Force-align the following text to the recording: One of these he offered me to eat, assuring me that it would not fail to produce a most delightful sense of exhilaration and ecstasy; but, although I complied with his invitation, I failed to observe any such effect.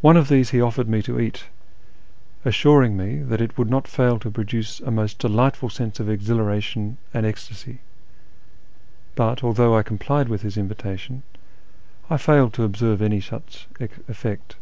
One 0.00 0.16
of 0.16 0.28
these 0.28 0.50
he 0.50 0.60
offered 0.60 0.88
me 0.88 1.02
to 1.02 1.20
eat, 1.20 1.44
assuring 2.44 2.96
me 2.96 3.18
that 3.22 3.40
it 3.40 3.56
would 3.56 3.70
not 3.70 3.86
fail 3.86 4.18
to 4.18 4.28
produce 4.28 4.80
a 4.80 4.90
most 4.90 5.20
delightful 5.20 5.68
sense 5.68 6.00
of 6.00 6.10
exhilaration 6.10 6.96
and 7.14 7.24
ecstasy; 7.24 7.78
but, 9.14 9.44
although 9.44 9.76
I 9.76 9.84
complied 9.84 10.28
with 10.28 10.42
his 10.42 10.56
invitation, 10.56 11.22
I 12.10 12.16
failed 12.16 12.54
to 12.54 12.64
observe 12.64 13.00
any 13.00 13.20
such 13.20 13.68
effect. 13.78 14.56